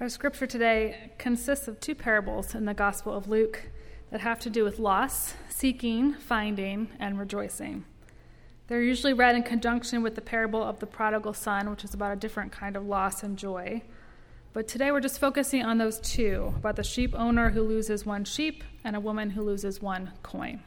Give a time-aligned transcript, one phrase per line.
[0.00, 3.64] Our scripture today consists of two parables in the Gospel of Luke
[4.12, 7.84] that have to do with loss, seeking, finding, and rejoicing.
[8.68, 12.12] They're usually read in conjunction with the parable of the prodigal son, which is about
[12.12, 13.82] a different kind of loss and joy.
[14.52, 18.24] But today we're just focusing on those two about the sheep owner who loses one
[18.24, 20.62] sheep and a woman who loses one coin.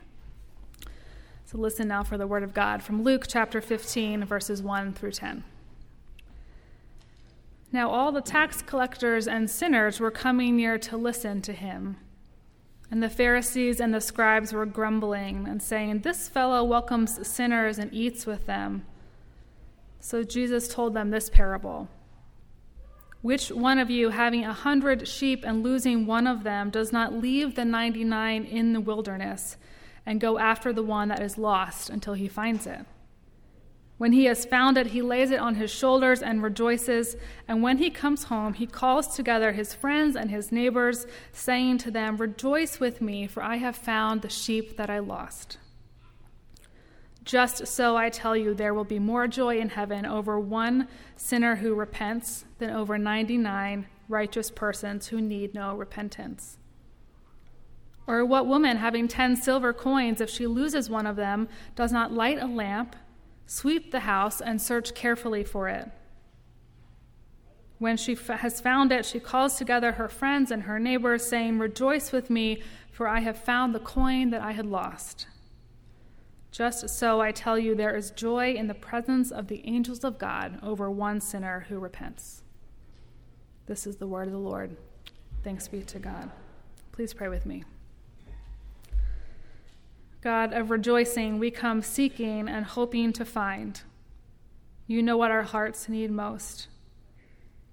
[1.45, 5.13] So listen now for the word of God from Luke chapter 15, verses 1 through
[5.13, 5.45] 10.
[7.71, 11.97] Now all the tax collectors and sinners were coming near to listen to him.
[12.89, 17.93] And the Pharisees and the scribes were grumbling and saying, This fellow welcomes sinners and
[17.93, 18.85] eats with them.
[20.01, 21.87] So Jesus told them this parable
[23.21, 27.13] Which one of you, having a hundred sheep and losing one of them, does not
[27.13, 29.55] leave the ninety nine in the wilderness
[30.05, 32.85] and go after the one that is lost until he finds it?
[34.01, 37.15] When he has found it, he lays it on his shoulders and rejoices.
[37.47, 41.91] And when he comes home, he calls together his friends and his neighbors, saying to
[41.91, 45.59] them, Rejoice with me, for I have found the sheep that I lost.
[47.23, 51.57] Just so I tell you, there will be more joy in heaven over one sinner
[51.57, 56.57] who repents than over 99 righteous persons who need no repentance.
[58.07, 62.11] Or what woman, having 10 silver coins, if she loses one of them, does not
[62.11, 62.95] light a lamp?
[63.51, 65.91] Sweep the house and search carefully for it.
[67.79, 71.59] When she f- has found it, she calls together her friends and her neighbors, saying,
[71.59, 72.61] Rejoice with me,
[72.93, 75.27] for I have found the coin that I had lost.
[76.49, 80.17] Just so I tell you, there is joy in the presence of the angels of
[80.17, 82.43] God over one sinner who repents.
[83.65, 84.77] This is the word of the Lord.
[85.43, 86.31] Thanks be to God.
[86.93, 87.65] Please pray with me.
[90.21, 93.81] God of rejoicing, we come seeking and hoping to find.
[94.85, 96.67] You know what our hearts need most.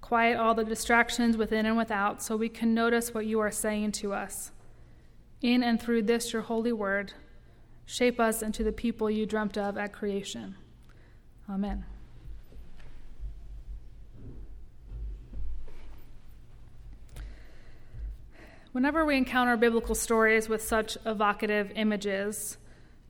[0.01, 3.93] Quiet all the distractions within and without so we can notice what you are saying
[3.93, 4.53] to us.
[5.43, 7.13] In and through this, your holy word,
[7.85, 10.57] shape us into the people you dreamt of at creation.
[11.51, 11.85] Amen.
[18.73, 22.59] Whenever we encounter biblical stories with such evocative images,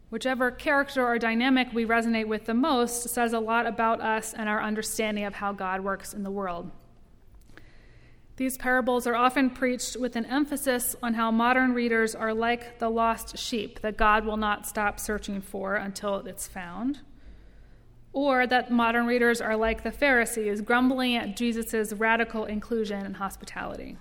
[0.08, 4.48] whichever character or dynamic we resonate with the most says a lot about us and
[4.48, 6.70] our understanding of how God works in the world.
[8.36, 12.88] These parables are often preached with an emphasis on how modern readers are like the
[12.88, 17.00] lost sheep that God will not stop searching for until it's found,
[18.12, 23.96] or that modern readers are like the Pharisees grumbling at Jesus' radical inclusion and hospitality.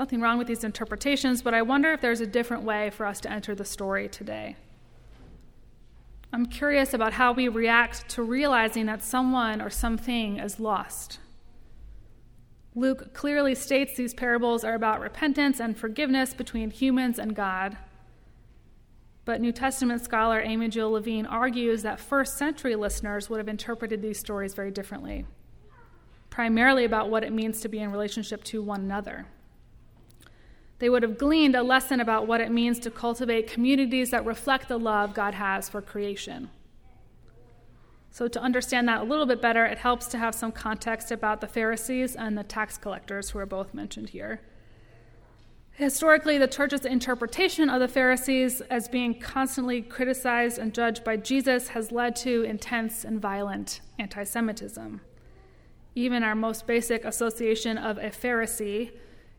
[0.00, 3.20] Nothing wrong with these interpretations, but I wonder if there's a different way for us
[3.20, 4.56] to enter the story today.
[6.32, 11.18] I'm curious about how we react to realizing that someone or something is lost.
[12.74, 17.76] Luke clearly states these parables are about repentance and forgiveness between humans and God.
[19.26, 24.00] But New Testament scholar Amy Jill Levine argues that first century listeners would have interpreted
[24.00, 25.26] these stories very differently,
[26.30, 29.26] primarily about what it means to be in relationship to one another.
[30.80, 34.66] They would have gleaned a lesson about what it means to cultivate communities that reflect
[34.68, 36.50] the love God has for creation.
[38.10, 41.40] So, to understand that a little bit better, it helps to have some context about
[41.40, 44.40] the Pharisees and the tax collectors, who are both mentioned here.
[45.72, 51.68] Historically, the church's interpretation of the Pharisees as being constantly criticized and judged by Jesus
[51.68, 55.02] has led to intense and violent anti Semitism.
[55.94, 58.90] Even our most basic association of a Pharisee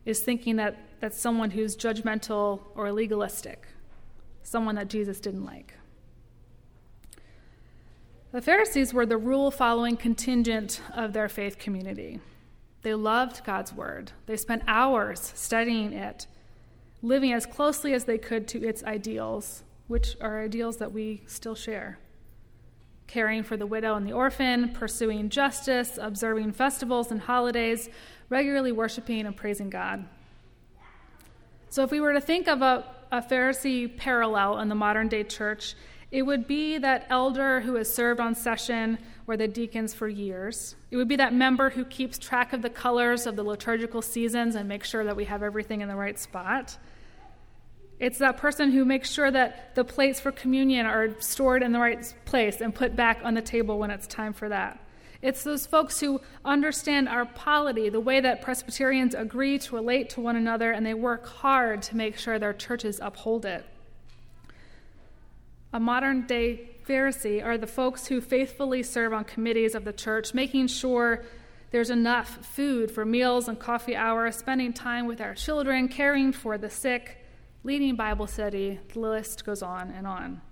[0.04, 3.66] is thinking that that's someone who's judgmental or legalistic,
[4.42, 5.74] someone that Jesus didn't like.
[8.32, 12.18] The Pharisees were the rule following contingent of their faith community.
[12.82, 16.26] They loved God's word, they spent hours studying it,
[17.02, 21.54] living as closely as they could to its ideals, which are ideals that we still
[21.54, 21.98] share.
[23.06, 27.90] Caring for the widow and the orphan, pursuing justice, observing festivals and holidays,
[28.32, 30.04] regularly worshiping and praising God.
[31.68, 35.22] So, if we were to think of a, a Pharisee parallel in the modern day
[35.22, 35.74] church,
[36.10, 40.74] it would be that elder who has served on session or the deacons for years.
[40.90, 44.54] It would be that member who keeps track of the colors of the liturgical seasons
[44.54, 46.76] and makes sure that we have everything in the right spot.
[47.98, 51.78] It's that person who makes sure that the plates for communion are stored in the
[51.78, 54.81] right place and put back on the table when it's time for that.
[55.22, 60.20] It's those folks who understand our polity, the way that Presbyterians agree to relate to
[60.20, 63.64] one another, and they work hard to make sure their churches uphold it.
[65.72, 70.34] A modern day Pharisee are the folks who faithfully serve on committees of the church,
[70.34, 71.24] making sure
[71.70, 76.58] there's enough food for meals and coffee hours, spending time with our children, caring for
[76.58, 77.24] the sick,
[77.62, 78.80] leading Bible study.
[78.92, 80.42] The list goes on and on.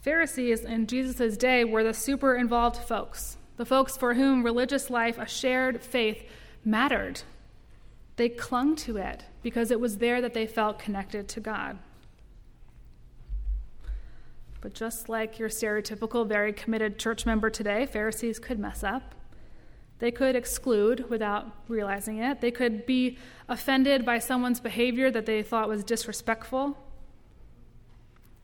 [0.00, 5.18] Pharisees in Jesus' day were the super involved folks, the folks for whom religious life,
[5.18, 6.22] a shared faith,
[6.64, 7.22] mattered.
[8.16, 11.78] They clung to it because it was there that they felt connected to God.
[14.60, 19.14] But just like your stereotypical, very committed church member today, Pharisees could mess up.
[20.00, 22.40] They could exclude without realizing it.
[22.40, 23.18] They could be
[23.48, 26.76] offended by someone's behavior that they thought was disrespectful.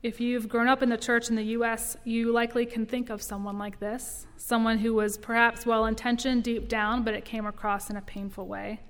[0.04, 3.22] If you've grown up in the church in the U.S., you likely can think of
[3.22, 7.88] someone like this someone who was perhaps well intentioned deep down, but it came across
[7.88, 8.80] in a painful way.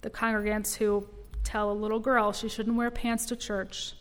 [0.00, 1.08] The congregants who
[1.44, 3.94] tell a little girl she shouldn't wear pants to church,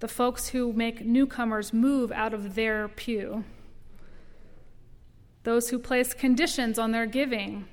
[0.00, 3.44] the folks who make newcomers move out of their pew,
[5.44, 7.68] those who place conditions on their giving,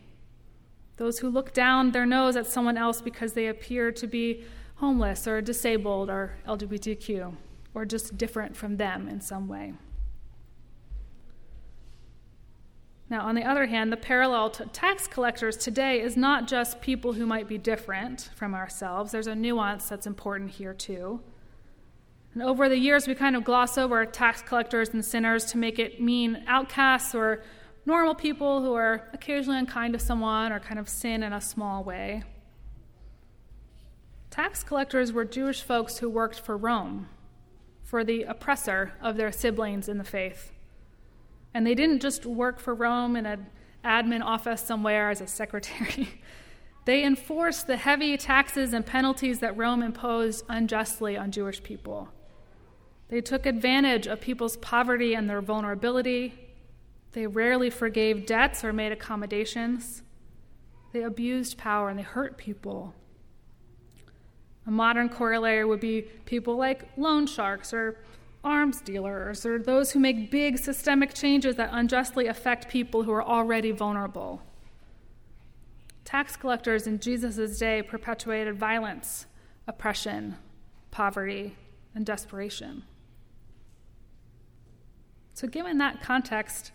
[0.98, 4.44] those who look down their nose at someone else because they appear to be
[4.78, 7.36] homeless or disabled or LGBTQ
[7.74, 9.74] or just different from them in some way.
[13.10, 17.14] Now, on the other hand, the parallel to tax collectors today is not just people
[17.14, 19.12] who might be different from ourselves.
[19.14, 21.22] There's a nuance that's important here, too.
[22.34, 25.80] And over the years, we kind of gloss over tax collectors and sinners to make
[25.80, 27.44] it mean outcasts or
[27.86, 31.86] normal people who are occasionally unkind to someone or kind of sin in a small
[31.86, 32.24] way.
[34.30, 37.08] Tax collectors were Jewish folks who worked for Rome,
[37.84, 40.52] for the oppressor of their siblings in the faith.
[41.54, 43.48] And they didn't just work for Rome in an
[43.84, 46.22] admin office somewhere as a secretary.
[46.86, 52.10] they enforced the heavy taxes and penalties that Rome imposed unjustly on Jewish people.
[53.10, 56.34] They took advantage of people's poverty and their vulnerability.
[57.14, 60.04] They rarely forgave debts or made accommodations.
[60.92, 62.94] They abused power and they hurt people.
[64.68, 67.98] A modern corollary would be people like loan sharks or
[68.44, 73.24] arms dealers or those who make big systemic changes that unjustly affect people who are
[73.24, 74.42] already vulnerable.
[76.04, 79.26] Tax collectors in Jesus' day perpetuated violence,
[79.68, 80.36] oppression,
[80.92, 81.56] poverty,
[81.96, 82.84] and desperation.
[85.34, 86.72] So, given that context,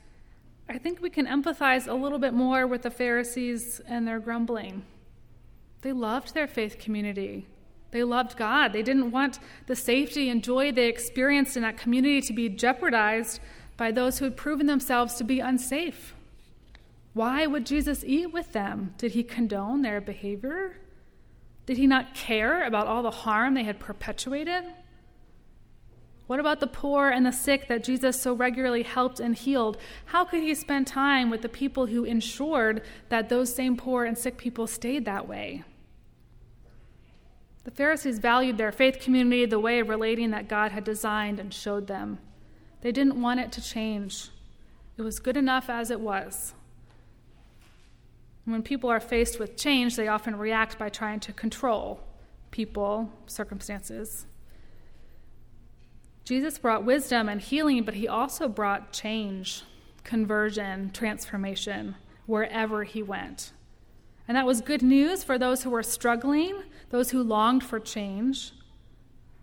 [0.69, 4.85] I think we can empathize a little bit more with the Pharisees and their grumbling.
[5.81, 7.47] They loved their faith community.
[7.93, 8.73] They loved God.
[8.73, 13.41] They didn't want the safety and joy they experienced in that community to be jeopardized
[13.77, 16.15] by those who had proven themselves to be unsafe.
[17.13, 18.95] Why would Jesus eat with them?
[18.97, 20.79] Did he condone their behavior?
[21.67, 24.65] Did he not care about all the harm they had perpetuated?
[26.27, 29.77] What about the poor and the sick that Jesus so regularly helped and healed?
[30.07, 34.17] How could he spend time with the people who ensured that those same poor and
[34.17, 35.65] sick people stayed that way?
[37.65, 41.55] The Pharisees valued their faith community the way of relating that God had designed and
[41.55, 42.19] showed them.
[42.81, 44.29] They didn't want it to change,
[44.97, 46.55] it was good enough as it was.
[48.45, 52.01] When people are faced with change, they often react by trying to control
[52.51, 54.27] people, circumstances.
[56.25, 59.63] Jesus brought wisdom and healing, but he also brought change,
[60.05, 61.95] conversion, transformation
[62.27, 63.53] wherever he went.
[64.29, 68.53] And that was good news for those who were struggling, those who longed for change.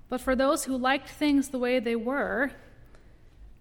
[0.08, 2.52] But for those who liked things the way they were,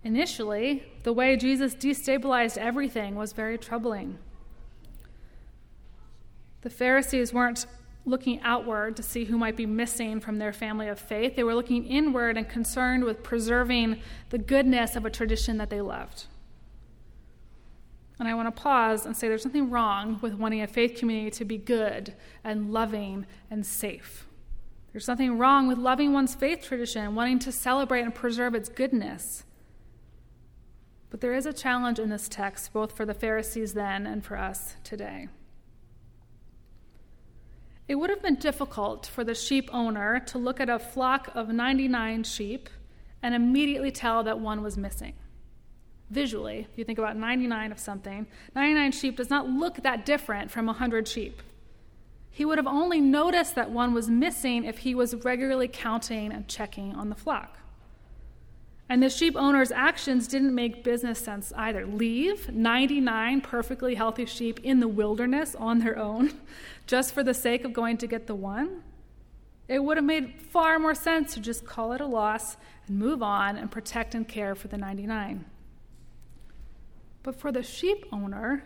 [0.03, 4.19] initially, the way Jesus destabilized everything was very troubling.
[6.63, 7.67] The Pharisees weren't
[8.05, 11.37] looking outward to see who might be missing from their family of faith.
[11.37, 15.81] They were looking inward and concerned with preserving the goodness of a tradition that they
[15.81, 16.25] loved.
[18.19, 21.31] And I want to pause and say there's nothing wrong with wanting a faith community
[21.39, 24.27] to be good and loving and safe.
[24.93, 29.45] There's nothing wrong with loving one's faith tradition, wanting to celebrate and preserve its goodness.
[31.11, 34.37] But there is a challenge in this text, both for the Pharisees then and for
[34.37, 35.29] us today.
[37.87, 41.49] It would have been difficult for the sheep owner to look at a flock of
[41.49, 42.69] 99 sheep
[43.23, 45.15] and immediately tell that one was missing.
[46.11, 50.51] Visually, if you think about 99 of something, 99 sheep does not look that different
[50.51, 51.43] from 100 sheep.
[52.31, 56.49] He would have only noticed that one was missing if he was regularly counting and
[56.49, 57.59] checking on the flock.
[58.89, 61.85] And the sheep owner's actions didn't make business sense either.
[61.87, 66.33] Leave 99 perfectly healthy sheep in the wilderness on their own
[66.87, 68.83] just for the sake of going to get the one?
[69.67, 73.23] It would have made far more sense to just call it a loss and move
[73.23, 75.45] on and protect and care for the 99.
[77.29, 78.65] But for the sheep owner,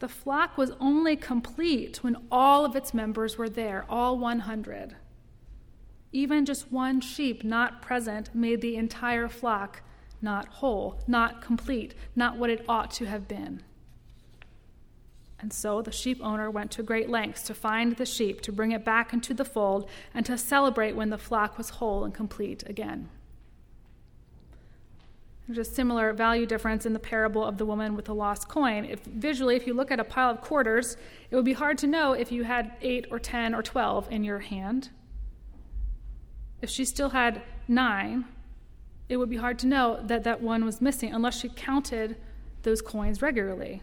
[0.00, 4.96] the flock was only complete when all of its members were there, all 100.
[6.10, 9.82] Even just one sheep not present made the entire flock
[10.20, 13.62] not whole, not complete, not what it ought to have been.
[15.38, 18.72] And so the sheep owner went to great lengths to find the sheep, to bring
[18.72, 22.64] it back into the fold, and to celebrate when the flock was whole and complete
[22.66, 23.10] again.
[25.48, 28.84] There's a similar value difference in the parable of the woman with the lost coin.
[28.84, 30.98] If visually, if you look at a pile of quarters,
[31.30, 34.24] it would be hard to know if you had eight or ten or twelve in
[34.24, 34.90] your hand.
[36.60, 38.26] If she still had nine,
[39.08, 42.18] it would be hard to know that that one was missing unless she counted
[42.62, 43.80] those coins regularly.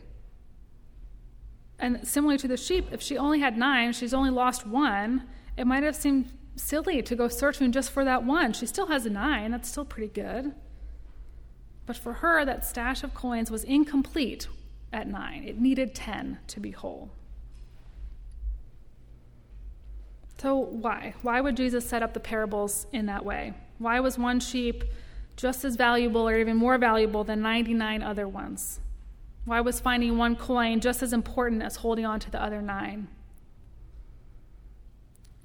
[1.79, 5.24] And similarly to the sheep, if she only had nine, she's only lost one,
[5.57, 8.53] it might have seemed silly to go searching just for that one.
[8.53, 10.53] She still has a nine, that's still pretty good.
[11.85, 14.47] But for her, that stash of coins was incomplete
[14.91, 15.43] at nine.
[15.43, 17.11] It needed 10 to be whole.
[20.37, 21.13] So, why?
[21.21, 23.53] Why would Jesus set up the parables in that way?
[23.77, 24.83] Why was one sheep
[25.37, 28.79] just as valuable or even more valuable than 99 other ones?
[29.45, 33.07] Why was finding one coin just as important as holding on to the other nine?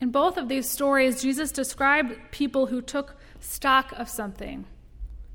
[0.01, 4.65] In both of these stories, Jesus described people who took stock of something,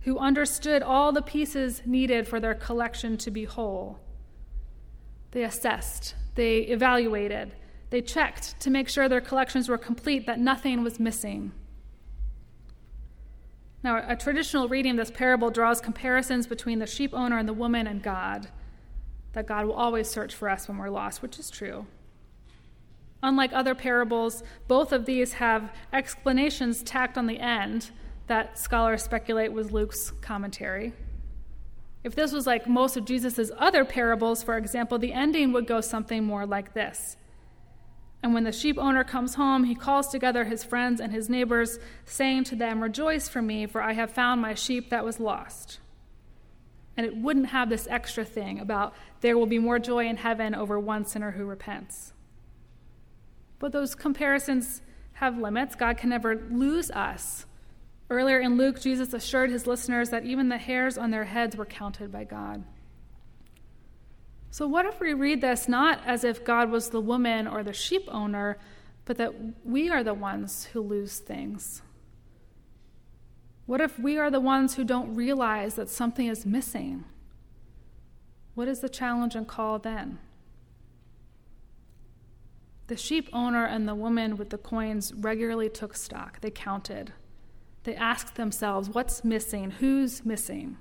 [0.05, 4.00] who understood all the pieces needed for their collection to be whole.
[5.31, 7.53] They assessed, they evaluated,
[7.89, 11.51] they checked to make sure their collections were complete, that nothing was missing.
[13.83, 17.53] Now, a traditional reading of this parable draws comparisons between the sheep owner and the
[17.53, 18.47] woman and God,
[19.33, 21.88] that God will always search for us when we're lost, which is true.
[23.24, 27.89] Unlike other parables, both of these have explanations tacked on the end
[28.27, 30.94] that scholars speculate was Luke's commentary.
[32.03, 35.82] If this was like most of Jesus' other parables, for example, the ending would go
[35.82, 37.17] something more like this
[38.25, 41.77] and when the sheep owner comes home, he calls together his friends and his neighbors,
[42.05, 45.77] saying to them, Rejoice for me, for I have found my sheep that was lost.
[46.98, 50.55] And it wouldn't have this extra thing about there will be more joy in heaven
[50.55, 52.13] over one sinner who repents.
[53.60, 54.82] But those comparisons
[55.13, 55.75] have limits.
[55.75, 57.46] God can never lose us.
[58.09, 61.65] Earlier in Luke, Jesus assured his listeners that even the hairs on their heads were
[61.65, 62.63] counted by God.
[64.51, 67.74] So, what if we read this not as if God was the woman or the
[67.74, 68.57] sheep owner,
[69.05, 69.33] but that
[69.65, 71.81] we are the ones who lose things?
[73.65, 77.05] What if we are the ones who don't realize that something is missing?
[78.53, 80.19] What is the challenge and call then?
[82.88, 86.39] The sheep owner and the woman with the coins regularly took stock.
[86.41, 87.13] They counted.
[87.86, 89.72] They asked themselves, What's missing?
[89.72, 90.77] Who's missing?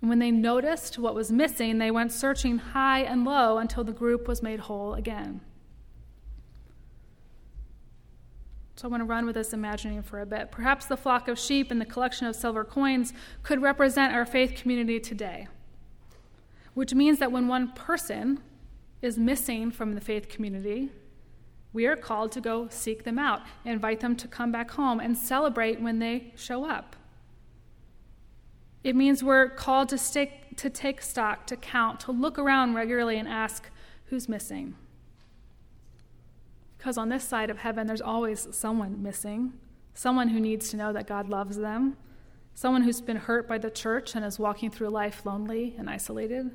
[0.00, 3.92] And when they noticed what was missing, they went searching high and low until the
[3.92, 5.42] group was made whole again.
[8.74, 10.50] So I want to run with this imagining for a bit.
[10.50, 14.56] Perhaps the flock of sheep and the collection of silver coins could represent our faith
[14.56, 15.46] community today,
[16.74, 18.40] which means that when one person
[19.02, 20.88] is missing from the faith community,
[21.72, 25.16] we are called to go seek them out, invite them to come back home, and
[25.16, 26.96] celebrate when they show up.
[28.84, 33.16] It means we're called to, stick, to take stock, to count, to look around regularly
[33.16, 33.70] and ask,
[34.06, 34.74] who's missing?
[36.76, 39.52] Because on this side of heaven, there's always someone missing,
[39.94, 41.96] someone who needs to know that God loves them,
[42.54, 46.50] someone who's been hurt by the church and is walking through life lonely and isolated.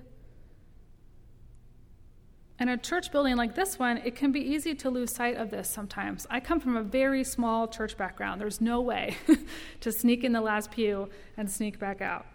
[2.60, 5.52] In a church building like this one, it can be easy to lose sight of
[5.52, 6.26] this sometimes.
[6.30, 8.42] I come from a very small church background.
[8.42, 9.16] There's no way
[9.82, 12.26] to sneak in the last pew and sneak back out.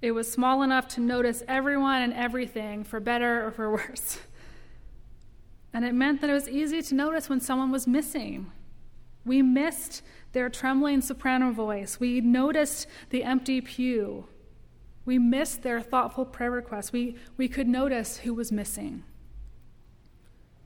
[0.00, 4.18] It was small enough to notice everyone and everything, for better or for worse.
[5.74, 8.50] And it meant that it was easy to notice when someone was missing.
[9.26, 10.02] We missed
[10.32, 12.00] their trembling soprano voice.
[12.00, 14.28] We noticed the empty pew.
[15.04, 16.92] We missed their thoughtful prayer requests.
[16.92, 19.04] We, we could notice who was missing.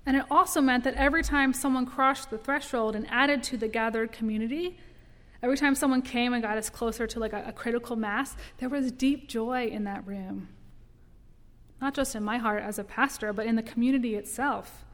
[0.07, 3.69] And it also meant that every time someone crossed the threshold and added to the
[3.69, 4.79] gathered community,
[5.43, 8.69] every time someone came and got us closer to like a, a critical mass, there
[8.69, 10.49] was deep joy in that room.
[11.81, 14.85] Not just in my heart as a pastor, but in the community itself.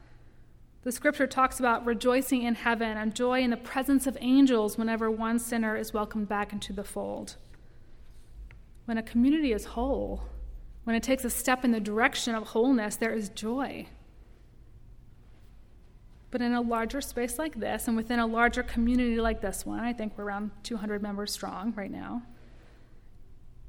[0.83, 5.11] The scripture talks about rejoicing in heaven and joy in the presence of angels whenever
[5.11, 7.35] one sinner is welcomed back into the fold.
[8.85, 10.23] When a community is whole,
[10.85, 13.87] when it takes a step in the direction of wholeness, there is joy.
[16.29, 19.79] But in a larger space like this, and within a larger community like this one,
[19.79, 22.23] I think we're around 200 members strong right now,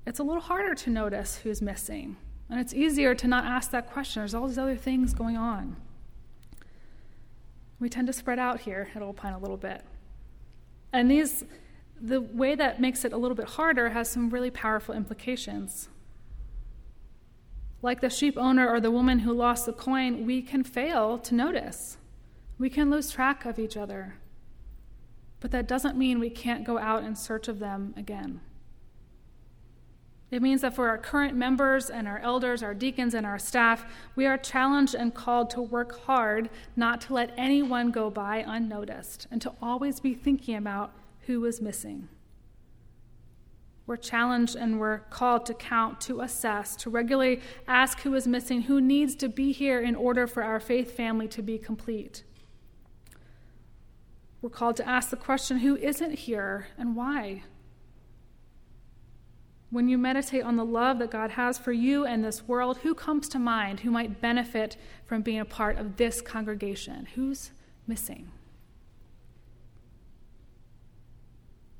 [0.06, 2.16] it's a little harder to notice who's missing.
[2.50, 4.22] And it's easier to not ask that question.
[4.22, 5.76] There's all these other things going on.
[7.78, 9.84] We tend to spread out here at Old Pine a little bit.
[10.92, 11.44] And these,
[12.00, 15.88] the way that makes it a little bit harder has some really powerful implications.
[17.82, 21.34] Like the sheep owner or the woman who lost the coin, we can fail to
[21.34, 21.98] notice.
[22.58, 24.14] We can lose track of each other.
[25.40, 28.40] But that doesn't mean we can't go out in search of them again.
[30.30, 33.86] It means that for our current members and our elders, our deacons, and our staff,
[34.14, 39.26] we are challenged and called to work hard not to let anyone go by unnoticed
[39.30, 40.92] and to always be thinking about
[41.26, 42.08] who is missing.
[43.86, 48.62] We're challenged and we're called to count, to assess, to regularly ask who is missing,
[48.62, 52.22] who needs to be here in order for our faith family to be complete.
[54.40, 57.42] We're called to ask the question who isn't here and why?
[59.70, 62.94] When you meditate on the love that God has for you and this world, who
[62.94, 67.06] comes to mind who might benefit from being a part of this congregation?
[67.14, 67.50] Who's
[67.86, 68.30] missing?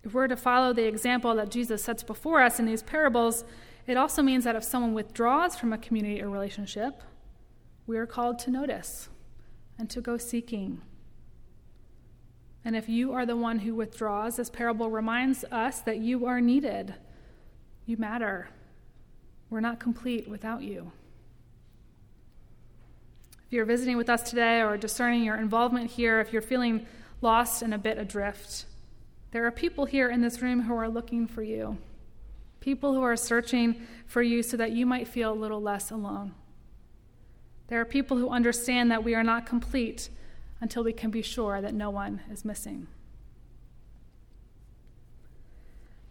[0.03, 3.45] If we're to follow the example that Jesus sets before us in these parables,
[3.87, 7.03] it also means that if someone withdraws from a community or relationship,
[7.87, 9.09] we are called to notice
[9.79, 10.83] and to go seeking.
[12.65, 16.41] And if you are the one who withdraws, this parable reminds us that you are
[16.41, 16.95] needed
[17.89, 18.51] you matter.
[19.49, 20.93] We're not complete without you.
[23.47, 26.87] If you're visiting with us today or discerning your involvement here, if you're feeling
[27.23, 28.67] lost and a bit adrift,
[29.31, 31.79] there are people here in this room who are looking for you.
[32.61, 36.35] People who are searching for you so that you might feel a little less alone.
[37.69, 40.11] There are people who understand that we are not complete
[40.61, 42.89] until we can be sure that no one is missing.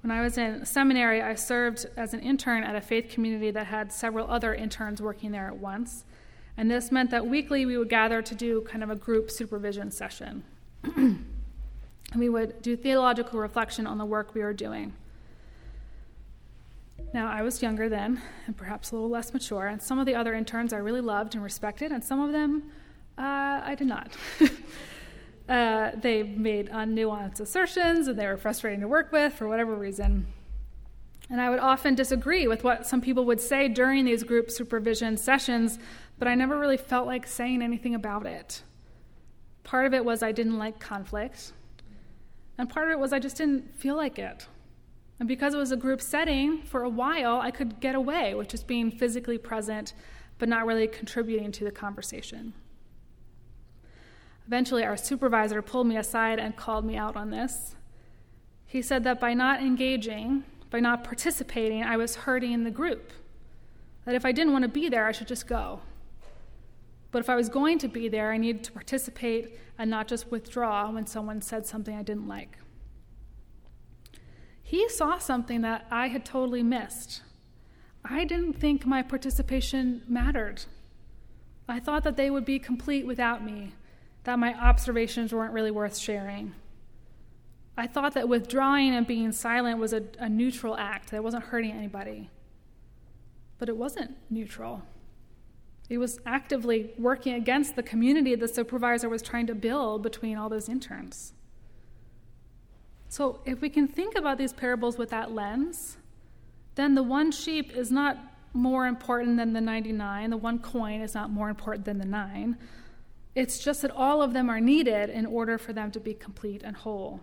[0.02, 3.68] When I was in seminary, I served as an intern at a faith community that
[3.68, 6.06] had several other interns working there at once.
[6.56, 9.92] And this meant that weekly we would gather to do kind of a group supervision
[9.92, 10.44] session.
[10.84, 11.26] and
[12.16, 14.94] we would do theological reflection on the work we were doing.
[17.14, 20.16] Now, I was younger then, and perhaps a little less mature, and some of the
[20.16, 22.72] other interns I really loved and respected, and some of them
[23.18, 24.16] uh, I did not.
[25.48, 30.28] Uh, they made unnuanced assertions and they were frustrating to work with for whatever reason.
[31.30, 35.18] And I would often disagree with what some people would say during these group supervision
[35.18, 35.80] sessions,
[36.20, 38.62] but I never really felt like saying anything about it.
[39.64, 41.52] Part of it was I didn't like conflict,
[42.58, 44.48] and part of it was I just didn't feel like it.
[45.20, 48.48] And because it was a group setting, for a while I could get away with
[48.48, 49.94] just being physically present,
[50.38, 52.54] but not really contributing to the conversation.
[54.48, 57.76] Eventually, our supervisor pulled me aside and called me out on this.
[58.66, 63.12] He said that by not engaging, by not participating, I was hurting the group.
[64.06, 65.82] That if I didn't want to be there, I should just go.
[67.12, 70.32] But if I was going to be there, I needed to participate and not just
[70.32, 72.58] withdraw when someone said something I didn't like.
[74.64, 77.22] He saw something that I had totally missed.
[78.04, 80.64] I didn't think my participation mattered.
[81.68, 83.74] I thought that they would be complete without me,
[84.28, 86.54] that my observations weren't really worth sharing.
[87.78, 91.72] I thought that withdrawing and being silent was a, a neutral act, that wasn't hurting
[91.72, 92.30] anybody.
[93.58, 94.82] But it wasn't neutral.
[95.90, 100.50] It was actively working against the community the supervisor was trying to build between all
[100.50, 101.32] those interns.
[103.08, 105.96] So, if we can think about these parables with that lens,
[106.76, 108.18] then the one sheep is not
[108.52, 112.58] more important than the 99, the one coin is not more important than the nine.
[113.38, 116.64] It's just that all of them are needed in order for them to be complete
[116.64, 117.20] and whole.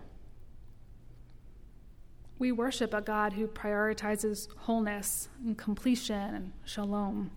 [2.39, 7.31] We worship a God who prioritizes wholeness and completion and shalom.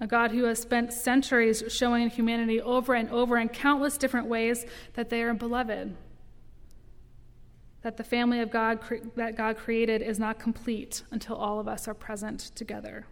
[0.00, 4.66] A God who has spent centuries showing humanity over and over in countless different ways
[4.94, 5.96] that they are beloved.
[7.82, 8.80] That the family of God
[9.14, 13.06] that God created is not complete until all of us are present together.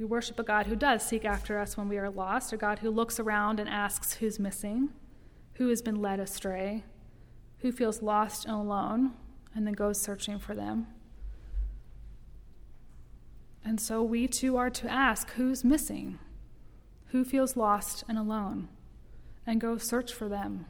[0.00, 2.78] We worship a God who does seek after us when we are lost, a God
[2.78, 4.88] who looks around and asks who's missing,
[5.56, 6.84] who has been led astray,
[7.58, 9.12] who feels lost and alone,
[9.54, 10.86] and then goes searching for them.
[13.62, 16.18] And so we too are to ask who's missing,
[17.08, 18.70] who feels lost and alone,
[19.46, 20.64] and go search for them.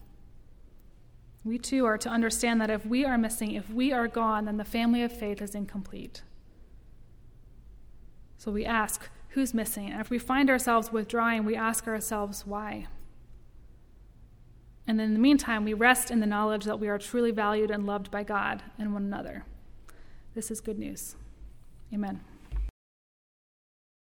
[1.44, 4.56] We too are to understand that if we are missing, if we are gone, then
[4.56, 6.22] the family of faith is incomplete.
[8.36, 9.90] So we ask, who's missing.
[9.90, 12.86] And if we find ourselves withdrawing, we ask ourselves why.
[14.86, 17.86] And in the meantime, we rest in the knowledge that we are truly valued and
[17.86, 19.44] loved by God and one another.
[20.34, 21.16] This is good news.
[21.92, 22.20] Amen.